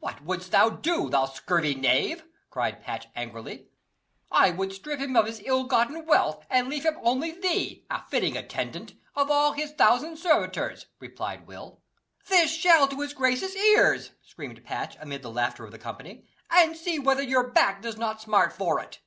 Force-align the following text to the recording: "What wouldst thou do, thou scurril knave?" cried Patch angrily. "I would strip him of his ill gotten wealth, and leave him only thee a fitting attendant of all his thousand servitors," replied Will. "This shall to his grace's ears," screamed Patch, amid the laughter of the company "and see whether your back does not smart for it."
"What 0.00 0.24
wouldst 0.24 0.50
thou 0.50 0.68
do, 0.68 1.08
thou 1.08 1.26
scurril 1.26 1.78
knave?" 1.78 2.24
cried 2.50 2.82
Patch 2.82 3.06
angrily. 3.14 3.68
"I 4.28 4.50
would 4.50 4.72
strip 4.72 4.98
him 4.98 5.14
of 5.14 5.26
his 5.26 5.40
ill 5.44 5.62
gotten 5.62 6.06
wealth, 6.06 6.44
and 6.50 6.68
leave 6.68 6.84
him 6.84 6.98
only 7.02 7.30
thee 7.30 7.86
a 7.88 8.02
fitting 8.02 8.36
attendant 8.36 8.94
of 9.14 9.30
all 9.30 9.52
his 9.52 9.70
thousand 9.70 10.16
servitors," 10.16 10.86
replied 10.98 11.46
Will. 11.46 11.80
"This 12.26 12.52
shall 12.52 12.88
to 12.88 13.00
his 13.00 13.12
grace's 13.12 13.54
ears," 13.54 14.10
screamed 14.24 14.64
Patch, 14.64 14.96
amid 14.98 15.22
the 15.22 15.30
laughter 15.30 15.64
of 15.64 15.70
the 15.70 15.78
company 15.78 16.26
"and 16.50 16.76
see 16.76 16.98
whether 16.98 17.22
your 17.22 17.46
back 17.48 17.80
does 17.80 17.96
not 17.96 18.20
smart 18.20 18.52
for 18.52 18.80
it." 18.82 18.98